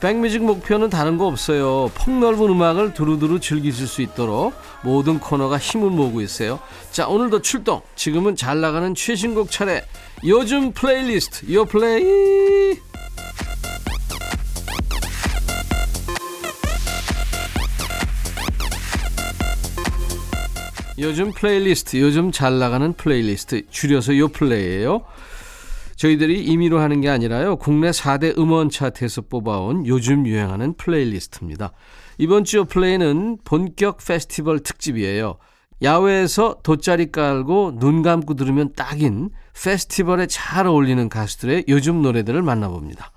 백뮤직 0.00 0.44
목표는 0.44 0.90
다른 0.90 1.18
거 1.18 1.26
없어요. 1.26 1.90
폭넓은 1.94 2.50
음악을 2.50 2.94
두루두루 2.94 3.40
즐기실 3.40 3.88
수 3.88 4.00
있도록 4.02 4.52
모든 4.82 5.18
코너가 5.18 5.58
힘을 5.58 5.90
모으고 5.90 6.20
있어요. 6.20 6.60
자, 6.92 7.08
오늘도 7.08 7.42
출동. 7.42 7.80
지금은 7.96 8.36
잘 8.36 8.60
나가는 8.60 8.94
최신곡 8.94 9.50
차례. 9.50 9.84
요즘 10.24 10.72
플레이리스트 10.72 11.52
요 11.52 11.64
플레이 11.64 12.57
요즘 20.98 21.32
플레이리스트 21.32 22.00
요즘 22.00 22.32
잘 22.32 22.58
나가는 22.58 22.92
플레이리스트 22.92 23.66
줄여서 23.70 24.16
요 24.18 24.28
플레이예요 24.28 25.02
저희들이 25.96 26.44
임의로 26.44 26.80
하는 26.80 27.00
게 27.00 27.08
아니라요 27.08 27.56
국내 27.56 27.90
4대 27.90 28.36
음원 28.38 28.70
차트에서 28.70 29.22
뽑아온 29.22 29.86
요즘 29.86 30.26
유행하는 30.26 30.74
playlist입니다 30.74 31.72
이번 32.18 32.44
주 32.44 32.64
요플레이는 32.64 33.38
본격 33.44 33.98
페스티벌 34.04 34.60
특집이에요 34.60 35.38
야외에서 35.82 36.56
돗자리 36.62 37.12
깔고 37.12 37.78
눈 37.78 38.02
감고 38.02 38.34
들으면 38.34 38.72
딱인 38.74 39.30
페스티벌에 39.62 40.26
잘 40.26 40.66
어울리는 40.66 41.08
가수들의 41.08 41.66
요즘 41.68 42.02
노래들을 42.02 42.42
만나봅니다. 42.42 43.12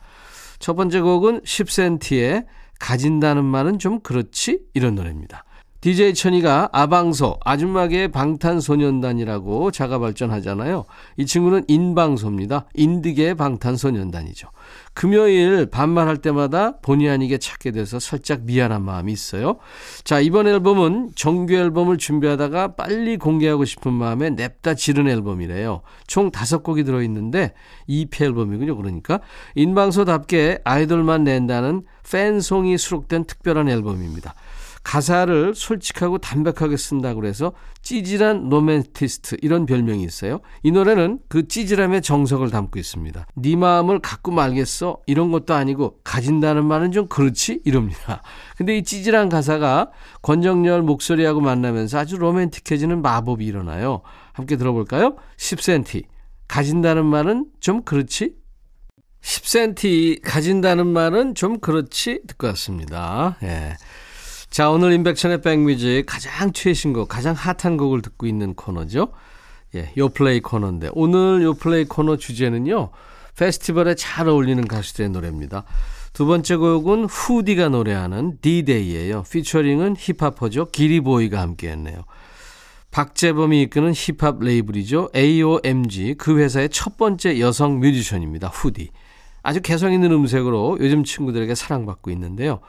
첫 0.60 0.76
번째 0.76 1.02
곡은 1.02 1.41
10cm의 1.41 2.46
가진다는 2.80 3.46
말은 3.46 3.80
좀 3.80 4.00
그렇지? 4.02 4.60
이런 4.74 4.96
노래입니다. 4.96 5.44
DJ 5.82 6.13
천이가 6.13 6.70
아방소, 6.72 7.39
아줌마계의 7.44 8.10
방탄소년단이라고 8.10 9.72
자가 9.72 9.98
발전하잖아요. 9.98 10.86
이 11.17 11.26
친구는 11.26 11.63
인방소입니다. 11.67 12.67
인디계의 12.76 13.34
방탄소년단이죠. 13.34 14.48
금요일 14.94 15.65
반말할 15.65 16.17
때마다 16.17 16.78
본의 16.82 17.10
아니게 17.10 17.39
찾게 17.39 17.72
돼서 17.72 18.00
살짝 18.00 18.41
미안한 18.44 18.84
마음이 18.84 19.12
있어요. 19.12 19.58
자, 20.04 20.20
이번 20.20 20.48
앨범은 20.48 21.13
정규 21.15 21.56
앨범을 21.56 21.98
준비하다가 21.98 22.76
빨리 22.76 23.17
공개하고 23.17 23.65
싶은 23.65 23.91
마음에 23.91 24.30
냅다 24.30 24.76
지른 24.76 25.08
앨범이래요. 25.08 25.82
총 26.06 26.30
다섯 26.30 26.62
곡이 26.62 26.84
들어있는데 26.84 27.54
EP 27.88 28.24
앨범이군요. 28.24 28.78
그러니까 28.78 29.20
인방소답게 29.56 30.60
아이돌만 30.63 31.24
낸다는 31.24 31.86
팬송이 32.12 32.78
수록된 32.78 33.24
특별한 33.24 33.67
앨범입니다. 33.67 34.36
가사를 34.84 35.54
솔직하고 35.56 36.17
담백하게 36.17 36.76
쓴다고 36.76 37.22
그래서 37.22 37.54
찌질한 37.82 38.50
로맨티스트 38.50 39.38
이런 39.41 39.65
별명이 39.65 40.04
있어요. 40.04 40.39
이 40.63 40.72
노래는 40.72 41.20
그 41.28 41.48
찌질함의 41.48 42.02
정석을 42.02 42.50
담고 42.50 42.80
있습니다. 42.80 43.28
네 43.36 43.56
마음을 43.56 44.00
갖고 44.00 44.32
말겠어 44.32 44.98
이런 45.06 45.32
것도 45.32 45.54
아니고 45.54 46.00
가진다는 46.04 46.65
말은 46.65 46.91
좀 46.91 47.08
그렇지 47.08 47.62
이럽니다. 47.63 48.24
근데 48.58 48.78
이 48.78 48.84
찌질한 48.84 49.30
가사가 49.30 49.91
권정열 50.22 50.82
목소리하고 50.82 51.41
만나면서 51.41 52.00
아주 52.00 52.17
로맨틱해지는 52.17 53.02
마법이 53.02 53.46
일어나요. 53.46 54.02
함께 54.34 54.56
들어볼까요? 54.56 55.15
10cm 55.38 56.04
가진다는 56.48 57.06
말은 57.06 57.46
좀 57.60 57.84
그렇지 57.84 58.36
10cm 59.22 60.22
가진다는 60.24 60.88
말은 60.88 61.36
좀 61.36 61.60
그렇지 61.60 62.22
듣고 62.28 62.48
왔습니다. 62.48 63.38
예. 63.44 63.76
자, 64.52 64.70
오늘 64.70 64.92
인백천의 64.92 65.42
백뮤직 65.42 66.04
가장 66.06 66.52
최신곡, 66.52 67.08
가장 67.08 67.34
핫한 67.34 67.78
곡을 67.78 68.02
듣고 68.02 68.28
있는 68.28 68.54
코너죠. 68.54 69.14
예, 69.76 69.94
요플레이 69.96 70.42
코너인데 70.42 70.90
오늘 70.92 71.42
요플레이 71.42 71.86
코너 71.86 72.18
주제는요. 72.18 72.90
페스티벌에 73.38 73.96
잘 73.96 74.28
어울리는 74.28 74.68
가수들의 74.68 75.10
노래입니다. 75.12 75.64
두 76.12 76.26
번째 76.26 76.58
곡은 76.58 77.06
후디가 77.06 77.70
노래하는 77.70 78.40
D-Day예요. 78.42 79.24
피처링은 79.32 79.96
힙합퍼죠. 79.98 80.66
기리보이가 80.66 81.40
함께했네요. 81.40 82.04
박재범이 82.92 83.62
이끄는 83.62 83.94
힙합 83.94 84.42
레이블이죠. 84.42 85.12
AOMG 85.16 86.16
그 86.18 86.38
회사의 86.38 86.68
첫 86.68 86.98
번째 86.98 87.40
여성 87.40 87.80
뮤지션입니다. 87.80 88.50
후디. 88.50 88.90
아주 89.44 89.62
개성 89.62 89.94
있는 89.94 90.12
음색으로 90.12 90.80
요즘 90.82 91.06
친구들에게 91.06 91.56
사랑받고 91.56 92.12
있는데요. 92.12 92.60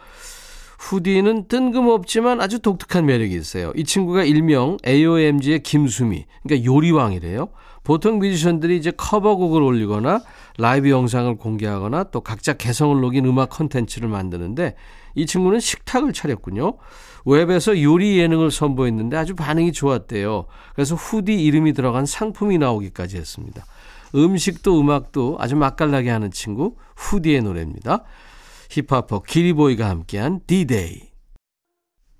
후디는 0.82 1.46
뜬금없지만 1.46 2.40
아주 2.40 2.58
독특한 2.58 3.06
매력이 3.06 3.36
있어요. 3.36 3.72
이 3.76 3.84
친구가 3.84 4.24
일명 4.24 4.78
AOMG의 4.84 5.62
김수미, 5.62 6.24
그러니까 6.42 6.64
요리왕이래요. 6.66 7.50
보통 7.84 8.18
뮤지션들이 8.18 8.76
이제 8.78 8.90
커버곡을 8.90 9.62
올리거나 9.62 10.22
라이브 10.58 10.90
영상을 10.90 11.36
공개하거나 11.36 12.04
또 12.04 12.20
각자 12.20 12.54
개성을 12.54 13.00
녹인 13.00 13.24
음악 13.26 13.50
컨텐츠를 13.50 14.08
만드는데 14.08 14.74
이 15.14 15.24
친구는 15.24 15.60
식탁을 15.60 16.12
차렸군요. 16.12 16.74
웹에서 17.26 17.80
요리 17.80 18.18
예능을 18.18 18.50
선보였는데 18.50 19.16
아주 19.16 19.36
반응이 19.36 19.70
좋았대요. 19.72 20.46
그래서 20.74 20.96
후디 20.96 21.44
이름이 21.44 21.74
들어간 21.74 22.06
상품이 22.06 22.58
나오기까지 22.58 23.18
했습니다. 23.18 23.64
음식도 24.16 24.80
음악도 24.80 25.36
아주 25.38 25.54
맛깔나게 25.54 26.10
하는 26.10 26.32
친구 26.32 26.74
후디의 26.96 27.42
노래입니다. 27.42 28.04
힙합퍼 28.72 29.22
기리보이가 29.22 29.88
함께한 29.88 30.40
D-Day. 30.46 31.10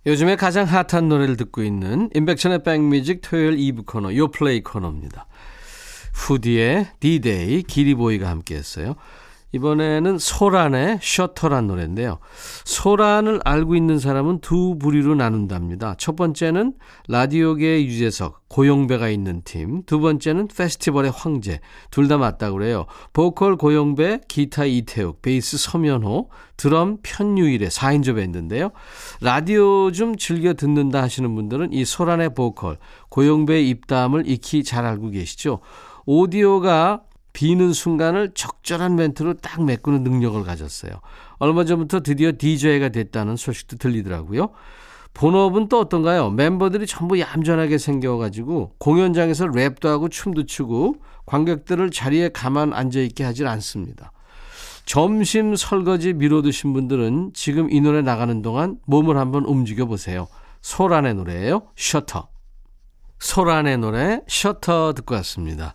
요즘에 0.05 0.37
가장 0.37 0.67
핫한 0.67 1.09
노래를 1.09 1.37
듣고 1.37 1.63
있는 1.63 2.11
임백천의 2.13 2.63
백뮤직 2.63 3.21
토요일 3.23 3.57
2부 3.57 3.87
코너 3.87 4.15
요플레이 4.15 4.63
코너입니다. 4.63 5.27
후디의 6.13 6.89
D-Day 7.01 7.63
기리보이가 7.63 8.29
함께했어요. 8.29 8.97
이번에는 9.53 10.19
소란의 10.19 10.99
셔터란 11.03 11.67
노래인데요. 11.67 12.19
소란을 12.65 13.41
알고 13.45 13.77
있는 13.77 13.99
사람은 13.99 14.41
두 14.41 14.79
부류로 14.79 15.15
나눈답니다. 15.15 15.95
첫 15.99 16.17
번째는 16.17 16.75
라디오계의 17.09 17.87
유재석, 17.87 18.49
고용배가 18.49 19.09
있는 19.09 19.43
팀. 19.45 19.83
두 19.85 20.01
번째는 20.01 20.49
페스티벌의 20.49 21.13
황제. 21.15 21.61
둘 21.91 22.09
다 22.09 22.19
맞다고 22.19 22.59
그래요. 22.59 22.87
보컬 23.13 23.57
고용배, 23.57 24.23
기타 24.29 24.65
이태욱, 24.65 25.23
베이스 25.23 25.57
서면호, 25.57 26.29
드럼 26.57 26.99
편유일의 27.03 27.69
4인조 27.69 28.17
밴드인데요. 28.17 28.71
라디오 29.21 29.93
좀 29.93 30.17
즐겨 30.17 30.53
듣는다 30.55 31.03
하시는 31.03 31.35
분들은 31.35 31.73
이 31.73 31.85
소란의 31.85 32.35
보컬, 32.35 32.79
고용배의 33.11 33.69
입담을 33.69 34.29
익히 34.29 34.65
잘 34.65 34.85
알고 34.85 35.11
계시죠. 35.11 35.61
오디오가 36.05 37.03
비는 37.33 37.73
순간을 37.73 38.33
적절한 38.35 38.95
멘트로 38.97 39.35
딱 39.35 39.65
메꾸는 39.65 40.03
능력을 40.03 40.43
가졌어요. 40.45 40.93
얼마 41.39 41.65
전부터 41.65 42.01
드디어 42.01 42.33
DJ가 42.37 42.91
됐다는 42.91 43.37
소식도 43.37 43.77
들리더라고요. 43.77 44.51
본업은 45.15 45.69
또 45.69 45.81
어떤가요? 45.81 46.31
멤버들이 46.31 46.87
전부 46.87 47.19
얌전하게 47.21 47.79
생겨가지고 47.79 48.75
공연장에서 48.79 49.47
랩도 49.47 49.89
하고 49.89 50.09
춤도 50.09 50.47
추고 50.47 50.97
관객들을 51.27 51.91
자리에 51.91 52.31
가만 52.31 52.73
앉아있게 52.73 53.25
하질 53.25 53.47
않습니다. 53.47 54.13
점심 54.85 55.55
설거지 55.55 56.13
미뤄두신 56.15 56.73
분들은 56.73 57.33
지금 57.35 57.71
이 57.71 57.81
노래 57.81 58.03
나가는 58.03 58.43
동안 58.43 58.79
몸을 58.87 59.17
한번 59.17 59.45
움직여 59.45 59.87
보세요. 59.87 60.29
소란의 60.61 61.15
노래예요. 61.15 61.63
셔터. 61.77 62.29
소란의 63.21 63.79
노래 63.79 64.21
셔터 64.27 64.95
듣고 64.95 65.15
왔습니다. 65.17 65.75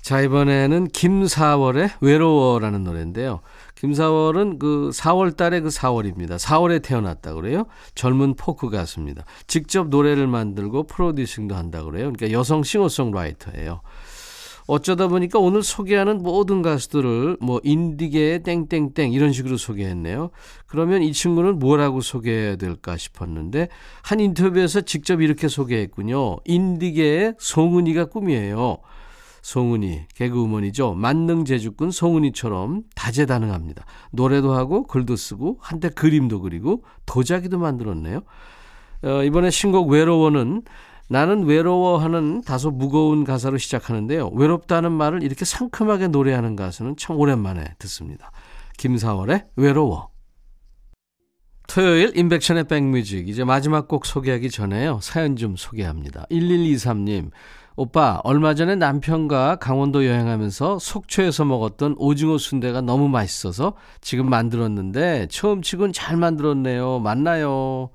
자, 0.00 0.20
이번에는 0.20 0.88
김사월의 0.88 1.90
외로워라는 2.00 2.84
노래인데요. 2.84 3.40
김사월은 3.74 4.58
그 4.58 4.90
4월 4.92 5.36
달에 5.36 5.60
그 5.60 5.68
4월입니다. 5.68 6.38
4월에 6.38 6.82
태어났다 6.82 7.34
그래요. 7.34 7.66
젊은 7.94 8.34
포크 8.34 8.70
가수입니다. 8.70 9.24
직접 9.46 9.88
노래를 9.88 10.26
만들고 10.26 10.84
프로듀싱도 10.84 11.54
한다 11.54 11.82
그래요. 11.82 12.12
그러니까 12.12 12.32
여성 12.32 12.62
싱어송라이터예요. 12.62 13.80
어쩌다 14.68 15.08
보니까 15.08 15.38
오늘 15.38 15.62
소개하는 15.62 16.22
모든 16.22 16.60
가수들을 16.60 17.38
뭐 17.40 17.58
인디계의 17.64 18.42
땡땡땡 18.42 19.12
이런 19.12 19.32
식으로 19.32 19.56
소개했네요. 19.56 20.30
그러면 20.66 21.02
이 21.02 21.12
친구는 21.14 21.58
뭐라고 21.58 22.02
소개해야 22.02 22.56
될까 22.56 22.98
싶었는데 22.98 23.68
한 24.02 24.20
인터뷰에서 24.20 24.82
직접 24.82 25.22
이렇게 25.22 25.48
소개했군요. 25.48 26.36
인디계의 26.44 27.36
송은이가 27.38 28.06
꿈이에요. 28.06 28.78
송은이, 29.42 30.08
개그우먼이죠. 30.14 30.94
만능 30.94 31.44
제주꾼 31.44 31.90
송은이처럼 31.90 32.82
다재다능합니다. 32.94 33.84
노래도 34.12 34.52
하고 34.52 34.84
글도 34.84 35.16
쓰고 35.16 35.58
한때 35.60 35.88
그림도 35.88 36.40
그리고 36.40 36.84
도자기도 37.06 37.58
만들었네요. 37.58 38.22
어, 39.04 39.22
이번에 39.22 39.50
신곡 39.50 39.88
외로워는 39.88 40.62
나는 41.08 41.44
외로워하는 41.44 42.42
다소 42.42 42.70
무거운 42.70 43.24
가사로 43.24 43.56
시작하는데요. 43.58 44.28
외롭다는 44.34 44.92
말을 44.92 45.22
이렇게 45.22 45.44
상큼하게 45.44 46.08
노래하는 46.08 46.54
가수는 46.54 46.96
참 46.96 47.16
오랜만에 47.16 47.64
듣습니다. 47.78 48.30
김사월의 48.76 49.46
외로워. 49.56 50.10
토요일 51.66 52.16
인백션의 52.16 52.64
백뮤직 52.64 53.28
이제 53.28 53.44
마지막 53.44 53.88
곡 53.88 54.06
소개하기 54.06 54.50
전에요. 54.50 55.00
사연 55.02 55.36
좀 55.36 55.54
소개합니다. 55.56 56.26
1123님 56.30 57.30
오빠 57.80 58.20
얼마 58.24 58.54
전에 58.54 58.74
남편과 58.74 59.56
강원도 59.60 60.04
여행하면서 60.04 60.80
속초에서 60.80 61.44
먹었던 61.44 61.94
오징어 61.98 62.36
순대가 62.36 62.80
너무 62.80 63.08
맛있어서 63.08 63.74
지금 64.00 64.28
만들었는데 64.28 65.28
처음 65.30 65.62
치곤 65.62 65.92
잘 65.92 66.16
만들었네요. 66.16 66.98
맞나요? 66.98 67.90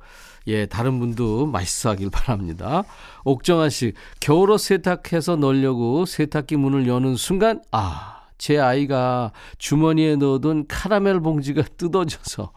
예, 0.48 0.68
다른 0.68 1.00
분도 1.00 1.48
맛있어 1.48 1.90
하길 1.90 2.12
바랍니다. 2.12 2.84
옥정아 3.26 3.68
씨, 3.68 3.92
겨울옷 4.22 4.62
세탁해서 4.62 5.36
넣으려고 5.36 6.06
세탁기 6.06 6.56
문을 6.56 6.88
여는 6.88 7.18
순간, 7.18 7.62
아, 7.74 8.22
제 8.38 8.60
아이가 8.60 9.34
주머니에 9.58 10.16
넣어둔 10.16 10.66
카라멜 10.70 11.20
봉지가 11.20 11.62
뜯어져서 11.76 12.54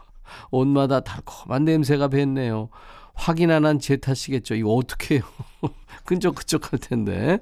옷마다 0.51 1.01
달콤한 1.01 1.65
냄새가 1.65 2.07
뱄네요. 2.07 2.69
확인 3.15 3.51
안 3.51 3.65
한 3.65 3.79
제 3.81 3.97
탓이겠죠. 3.97 4.55
이거 4.55 4.75
어떡해요. 4.75 5.23
끈적끈적 6.07 6.71
할 6.71 6.79
텐데. 6.79 7.39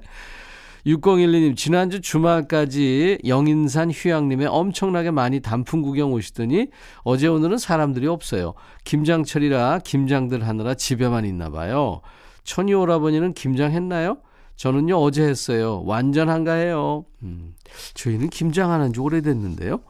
6012님, 0.86 1.56
지난주 1.56 2.00
주말까지 2.00 3.18
영인산 3.26 3.90
휴양림에 3.90 4.46
엄청나게 4.46 5.10
많이 5.10 5.40
단풍 5.40 5.82
구경 5.82 6.12
오시더니 6.12 6.68
어제 7.02 7.26
오늘은 7.26 7.58
사람들이 7.58 8.06
없어요. 8.06 8.54
김장철이라 8.84 9.80
김장들 9.84 10.46
하느라 10.46 10.74
집에만 10.74 11.24
있나 11.24 11.50
봐요. 11.50 12.02
천이 12.44 12.72
오라버니는 12.72 13.32
김장했나요? 13.32 14.18
저는요, 14.54 14.96
어제 14.96 15.24
했어요. 15.24 15.82
완전 15.84 16.28
한가해요. 16.28 17.04
음, 17.22 17.54
저희는 17.94 18.30
김장 18.30 18.70
안한지 18.70 19.00
오래됐는데요. 19.00 19.80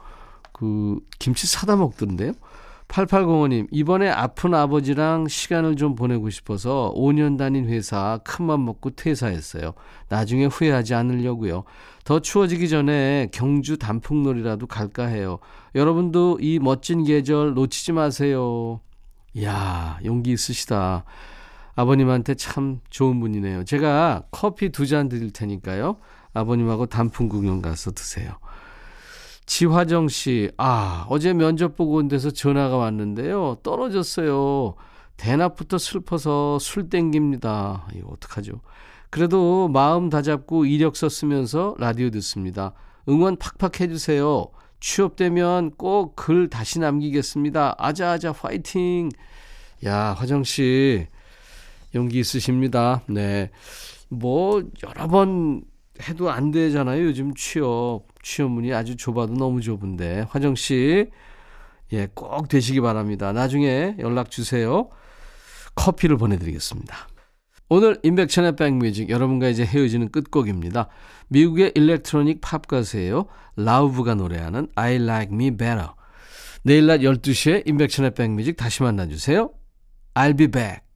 그, 0.53 0.99
김치 1.19 1.47
사다 1.47 1.77
먹던데요. 1.77 2.33
8805님, 2.89 3.67
이번에 3.73 4.09
아픈 4.09 4.55
아버지랑 4.55 5.29
시간을 5.29 5.77
좀 5.77 5.95
보내고 5.97 6.31
싶어서 6.31 6.93
5년 6.97 7.37
다닌 7.37 7.67
회사 7.69 8.21
큰맘 8.25 8.65
먹고 8.65 8.91
퇴사했어요. 8.91 9.75
나중에 10.09 10.47
후회하지 10.47 10.95
않으려고요. 10.95 11.65
더 12.05 12.21
추워지기 12.21 12.69
전에 12.69 13.29
경주 13.33 13.77
단풍놀이라도 13.77 14.67
갈까 14.69 15.07
해요. 15.07 15.41
여러분도 15.75 16.39
이 16.41 16.59
멋진 16.61 17.05
계절 17.05 17.55
놓치지 17.55 17.93
마세요. 17.93 18.81
이야, 19.35 19.99
용기 20.05 20.31
있으시다. 20.33 21.05
아버님한테 21.75 22.35
참 22.35 22.81
좋은 22.89 23.21
분이네요. 23.21 23.65
제가 23.65 24.23
커피 24.31 24.71
두 24.71 24.87
잔 24.87 25.09
드릴 25.09 25.33
테니까요. 25.33 25.97
아버님하고 26.33 26.87
단풍 26.87 27.29
구경 27.29 27.61
가서 27.61 27.91
드세요. 27.91 28.39
지화정 29.57 30.09
씨, 30.09 30.51
아, 30.59 31.07
어제 31.09 31.33
면접 31.33 31.77
보고 31.77 31.95
온 31.95 32.09
데서 32.09 32.31
전화가 32.31 32.77
왔는데요. 32.77 33.57
떨어졌어요. 33.63 34.75
대낮부터 35.17 35.79
슬퍼서 35.79 36.59
술 36.59 36.91
땡깁니다. 36.91 37.89
이거 37.95 38.11
어떡하죠? 38.13 38.61
그래도 39.09 39.69
마음 39.69 40.11
다잡고 40.11 40.67
이력서 40.67 41.09
쓰면서 41.09 41.75
라디오 41.79 42.11
듣습니다. 42.11 42.75
응원 43.09 43.37
팍팍 43.39 43.81
해주세요. 43.81 44.45
취업되면 44.81 45.71
꼭 45.79 46.15
글 46.17 46.51
다시 46.51 46.79
남기겠습니다. 46.79 47.77
아자아자 47.79 48.33
화이팅! 48.33 49.09
야, 49.87 50.13
화정 50.19 50.45
씨, 50.45 51.07
용기 51.95 52.19
있으십니다. 52.19 53.01
네. 53.09 53.51
뭐, 54.11 54.63
여러 54.87 55.07
번 55.09 55.63
해도 56.09 56.31
안 56.31 56.51
되잖아요. 56.51 57.05
요즘 57.05 57.35
취업. 57.35 58.05
취업문이 58.23 58.73
아주 58.73 58.97
좁아도 58.97 59.35
너무 59.35 59.61
좁은데. 59.61 60.27
화정 60.29 60.55
씨, 60.55 61.11
예, 61.93 62.09
꼭 62.15 62.49
되시기 62.49 62.81
바랍니다. 62.81 63.33
나중에 63.33 63.97
연락 63.99 64.31
주세요. 64.31 64.89
커피를 65.75 66.17
보내드리겠습니다. 66.17 67.09
오늘 67.69 67.99
임백천의 68.03 68.57
백뮤직 68.57 69.11
여러분과 69.11 69.49
이제 69.49 69.65
헤어지는 69.65 70.11
끝곡입니다. 70.11 70.89
미국의 71.29 71.73
일렉트로닉 71.75 72.41
팝 72.41 72.67
가수예요. 72.67 73.27
라우브가 73.57 74.15
노래하는 74.15 74.69
I 74.77 74.95
Like 74.97 75.35
Me 75.35 75.51
Better. 75.51 75.89
내일 76.63 76.87
낮 76.87 76.99
12시에 76.99 77.67
임백천의 77.67 78.15
백뮤직 78.15 78.57
다시 78.57 78.83
만나주세요. 78.83 79.51
I'll 80.15 80.37
be 80.37 80.47
back. 80.49 80.81